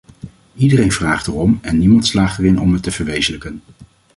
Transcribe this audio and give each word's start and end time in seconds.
Iedereen 0.55 0.91
vraagt 0.91 1.27
erom 1.27 1.59
en 1.61 1.77
niemand 1.77 2.05
slaagt 2.05 2.37
erin 2.39 2.59
om 2.59 2.73
het 2.73 2.83
te 2.83 2.91
verwezenlijken. 2.91 3.61